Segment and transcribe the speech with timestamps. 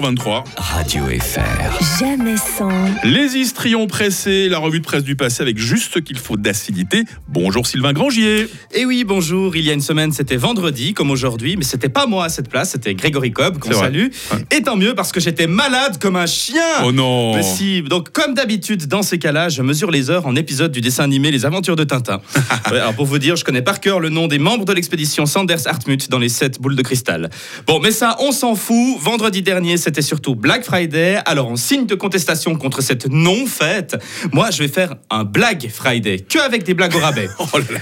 [0.00, 0.44] 23.
[0.56, 2.00] Radio FR.
[2.00, 2.68] Jamais sans,
[3.04, 7.04] Les histrions pressés, la revue de presse du passé avec juste ce qu'il faut d'acidité.
[7.28, 8.42] Bonjour Sylvain Grangier.
[8.72, 9.56] Et Eh oui, bonjour.
[9.56, 12.48] Il y a une semaine, c'était vendredi, comme aujourd'hui, mais c'était pas moi à cette
[12.48, 13.80] place, c'était Grégory Cobb, qu'on vrai.
[13.86, 14.06] salue.
[14.50, 16.62] Et tant mieux parce que j'étais malade comme un chien.
[16.84, 20.36] Oh non Mais si, donc comme d'habitude, dans ces cas-là, je mesure les heures en
[20.36, 22.20] épisode du dessin animé Les Aventures de Tintin.
[22.70, 25.26] Ouais, alors pour vous dire, je connais par cœur le nom des membres de l'expédition
[25.26, 27.28] Sanders Hartmut dans les 7 boules de cristal.
[27.66, 28.98] Bon, mais ça, on s'en fout.
[29.00, 31.18] Vendredi dernier, c'était surtout Black Friday.
[31.26, 33.96] Alors en signe de contestation contre cette non-fête,
[34.32, 37.28] moi, je vais faire un Black Friday, que avec des blagues au rabais.
[37.38, 37.80] Oh là là.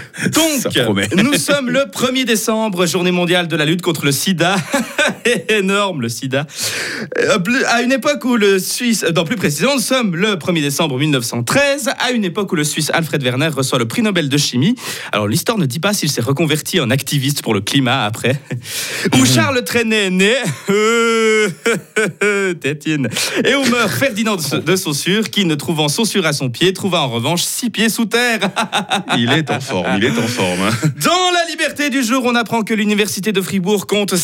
[0.61, 4.57] Ça Donc, nous sommes le 1er décembre, journée mondiale de la lutte contre le sida.
[5.49, 6.47] Énorme le sida.
[7.19, 7.39] Euh,
[7.69, 10.99] À une époque où le Suisse, euh, non plus précisément, nous sommes le 1er décembre
[10.99, 14.75] 1913, à une époque où le Suisse Alfred Werner reçoit le prix Nobel de chimie.
[15.13, 18.41] Alors l'histoire ne dit pas s'il s'est reconverti en activiste pour le climat après.
[19.19, 20.35] où Charles Trenet est né.
[20.71, 21.49] Euh,
[22.61, 23.09] Tétine.
[23.45, 27.09] Et où meurt Ferdinand de, Saussure, qui ne trouvant Saussure à son pied, trouva en
[27.09, 28.41] revanche six pieds sous terre.
[29.17, 30.61] Il est en forme, il est en forme.
[30.63, 30.89] hein.
[31.05, 34.17] Dans la liberté du jour, on apprend que l'université de Fribourg compte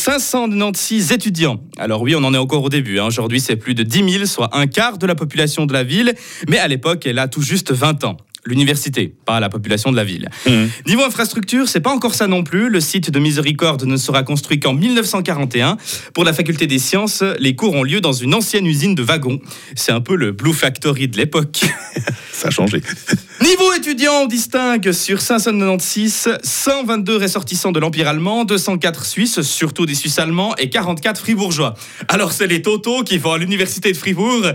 [0.77, 1.59] 596 étudiants.
[1.77, 2.99] Alors oui, on en est encore au début.
[2.99, 3.05] hein.
[3.05, 6.13] Aujourd'hui, c'est plus de 10 000, soit un quart de la population de la ville.
[6.47, 8.17] Mais à l'époque, elle a tout juste 20 ans.
[8.45, 10.29] L'université, pas la population de la ville.
[10.47, 10.69] Mhm.
[10.87, 12.69] Niveau infrastructure, c'est pas encore ça non plus.
[12.69, 15.77] Le site de Miséricorde ne sera construit qu'en 1941.
[16.13, 19.39] Pour la faculté des sciences, les cours ont lieu dans une ancienne usine de wagons.
[19.75, 21.61] C'est un peu le Blue Factory de l'époque.
[22.31, 22.81] Ça a changé.
[23.41, 29.95] Niveau étudiant, on distingue sur 596 122 ressortissants de l'Empire allemand, 204 Suisses, surtout des
[29.95, 31.73] Suisses allemands, et 44 Fribourgeois.
[32.07, 34.45] Alors c'est les totaux qui vont à l'université de Fribourg.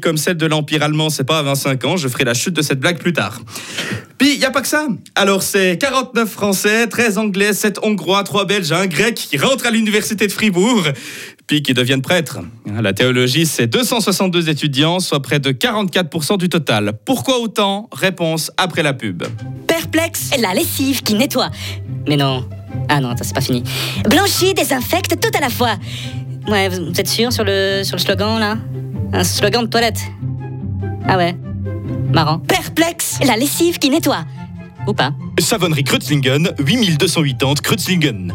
[0.00, 2.62] Comme celle de l'Empire allemand, c'est pas à 25 ans, je ferai la chute de
[2.62, 3.40] cette blague plus tard.
[4.18, 4.86] Puis y a pas que ça.
[5.14, 9.70] Alors c'est 49 Français, 13 Anglais, 7 Hongrois, 3 Belges, un Grec qui rentrent à
[9.70, 10.84] l'université de Fribourg.
[11.46, 12.38] Puis qui deviennent prêtres.
[12.80, 16.94] La théologie, c'est 262 étudiants, soit près de 44% du total.
[17.04, 17.90] Pourquoi autant?
[17.92, 19.24] Réponse après la pub.
[19.66, 21.50] perplexe, la lessive qui nettoie.
[22.08, 22.48] Mais non.
[22.88, 23.62] Ah non, c'est pas fini.
[24.08, 25.76] Blanchit, désinfecte, tout à la fois.
[26.48, 28.56] Ouais, vous êtes sûr sur le, sur le slogan là?
[29.14, 30.00] Un slogan de toilette
[31.06, 31.36] Ah ouais.
[32.12, 32.40] Marrant.
[32.40, 34.24] Perplexe, la lessive qui nettoie.
[34.88, 35.12] Ou pas.
[35.38, 38.32] Savonnerie Kreuzlingen, 8280 Kreuzlingen.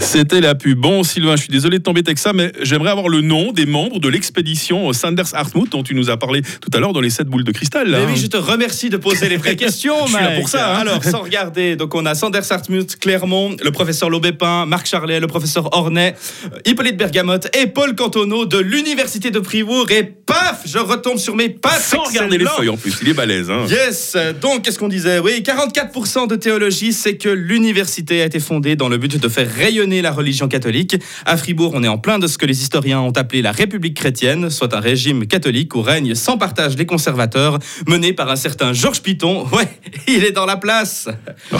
[0.00, 0.78] C'était la pub.
[0.78, 3.66] Bon, Sylvain, je suis désolé de t'embêter avec ça, mais j'aimerais avoir le nom des
[3.66, 7.10] membres de l'expédition Sanders Hartmut dont tu nous as parlé tout à l'heure dans les
[7.10, 7.88] 7 boules de cristal.
[7.88, 8.08] là, Mais hein.
[8.12, 10.80] oui, je te remercie de poser les vraies questions, Je suis là pour ça, hein.
[10.80, 15.26] Alors, sans regarder, donc on a Sanders Hartmut, Clermont, le professeur Lobépin, Marc Charlet, le
[15.26, 16.14] professeur Ornay,
[16.44, 19.90] euh, Hippolyte Bergamote et Paul Cantonneau de l'Université de Fribourg.
[19.90, 21.82] Et paf, je retombe sur mes pattes.
[21.82, 23.50] Sans regarder les feuilles en plus, il est balèze.
[23.50, 23.66] Hein.
[23.68, 25.18] Yes, donc qu'est-ce qu'on disait?
[25.18, 29.48] Oui, 44% de théologie, c'est que l'université a été fondée dans le but de faire
[29.58, 30.96] rayonner la religion catholique.
[31.26, 33.94] À Fribourg, on est en plein de ce que les historiens ont appelé la République
[33.94, 38.72] chrétienne, soit un régime catholique où règne sans partage les conservateurs, mené par un certain
[38.72, 39.46] Georges Piton.
[39.58, 39.68] Ouais,
[40.06, 41.08] il est dans la place.
[41.52, 41.58] Oh.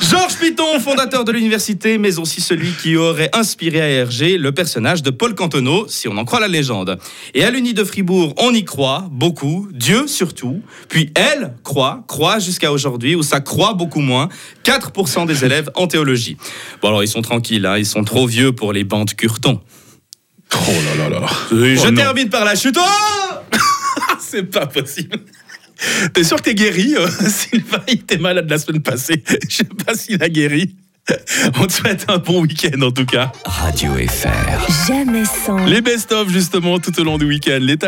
[0.00, 5.02] Georges Piton, fondateur de l'université, mais aussi celui qui aurait inspiré à Hergé le personnage
[5.02, 6.98] de Paul Cantonneau, si on en croit la légende.
[7.34, 10.62] Et à l'Uni de Fribourg, on y croit beaucoup, Dieu surtout.
[10.88, 14.28] Puis elle croit, croit jusqu'à aujourd'hui, où ça croit beaucoup moins,
[14.64, 16.38] 4% des élèves en théologie.
[16.80, 17.22] Bon alors ils sont
[17.66, 19.60] hein, ils sont trop vieux pour les bandes curtons.
[20.52, 21.26] Oh là là là.
[21.50, 21.96] Je Oh non.
[21.96, 22.78] termine par la chute.
[22.78, 23.56] Oh
[24.20, 25.18] C'est pas possible.
[26.12, 29.22] T'es sûr que t'es guéri euh, Sylvain, il était malade la semaine passée.
[29.48, 30.76] Je sais pas s'il a guéri.
[31.58, 33.30] On te souhaite un bon week-end en tout cas.
[33.44, 34.88] Radio FR.
[34.88, 35.62] Jamais sans.
[35.66, 37.58] Les best-of justement tout au long du week-end.
[37.60, 37.76] Les